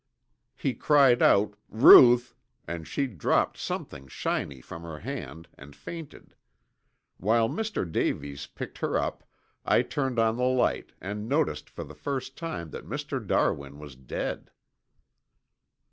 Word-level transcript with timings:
"He 0.55 0.73
cried 0.73 1.21
out, 1.21 1.55
'Ruth!' 1.69 2.35
and 2.67 2.87
she 2.87 3.05
dropped 3.05 3.55
something 3.59 4.07
shiny 4.07 4.59
from 4.59 4.81
her 4.81 4.97
hand 4.97 5.47
and 5.55 5.75
fainted. 5.75 6.33
While 7.17 7.47
Mr. 7.47 7.85
Davies 7.85 8.47
picked 8.47 8.79
her 8.79 8.97
up 8.97 9.23
I 9.63 9.83
turned 9.83 10.17
on 10.17 10.37
the 10.37 10.45
light 10.49 10.93
and 10.99 11.29
noticed 11.29 11.69
for 11.69 11.83
the 11.83 11.93
first 11.93 12.35
time 12.35 12.71
that 12.71 12.87
Mr. 12.89 13.23
Darwin 13.23 13.77
was 13.77 13.95
dead." 13.95 14.49